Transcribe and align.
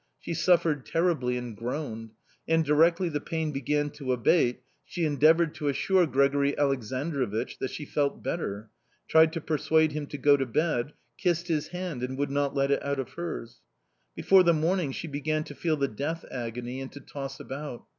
She 0.19 0.33
suffered 0.33 0.83
terribly, 0.83 1.37
and 1.37 1.55
groaned; 1.55 2.13
and 2.47 2.65
directly 2.65 3.07
the 3.07 3.21
pain 3.21 3.51
began 3.51 3.91
to 3.91 4.11
abate 4.13 4.63
she 4.83 5.05
endeavoured 5.05 5.53
to 5.53 5.67
assure 5.67 6.07
Grigori 6.07 6.53
Aleksandrovich 6.57 7.59
that 7.59 7.69
she 7.69 7.85
felt 7.85 8.23
better, 8.23 8.71
tried 9.07 9.31
to 9.33 9.39
persuade 9.41 9.91
him 9.91 10.07
to 10.07 10.17
go 10.17 10.37
to 10.37 10.47
bed, 10.47 10.93
kissed 11.19 11.49
his 11.49 11.67
hand 11.67 12.01
and 12.01 12.17
would 12.17 12.31
not 12.31 12.55
let 12.55 12.71
it 12.71 12.83
out 12.83 12.97
of 12.99 13.09
hers. 13.11 13.61
Before 14.15 14.41
the 14.41 14.53
morning 14.53 14.91
she 14.91 15.07
began 15.07 15.43
to 15.43 15.53
feel 15.53 15.77
the 15.77 15.87
death 15.87 16.25
agony 16.31 16.81
and 16.81 16.91
to 16.93 16.99
toss 16.99 17.39
about. 17.39 17.85